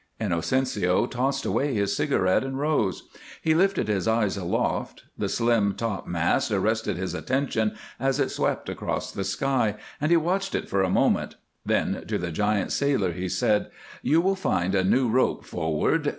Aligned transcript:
Inocencio 0.19 1.05
tossed 1.05 1.45
away 1.45 1.75
his 1.75 1.95
cigarette 1.95 2.43
and 2.43 2.57
rose; 2.57 3.03
he 3.39 3.53
lifted 3.53 3.87
his 3.87 4.07
eyes 4.07 4.35
aloft. 4.35 5.03
The 5.15 5.29
slim 5.29 5.75
topmast 5.75 6.49
arrested 6.51 6.97
his 6.97 7.13
attention 7.13 7.73
as 7.99 8.19
it 8.19 8.31
swept 8.31 8.67
across 8.67 9.11
the 9.11 9.23
sky, 9.23 9.75
and 10.01 10.09
he 10.09 10.17
watched 10.17 10.55
it 10.55 10.67
for 10.67 10.81
a 10.81 10.89
moment; 10.89 11.35
then 11.63 12.03
to 12.07 12.17
the 12.17 12.31
giant 12.31 12.71
sailor 12.71 13.11
he 13.11 13.29
said: 13.29 13.69
"You 14.01 14.21
will 14.21 14.35
find 14.35 14.73
a 14.73 14.83
new 14.83 15.07
rope 15.07 15.45
forward. 15.45 16.09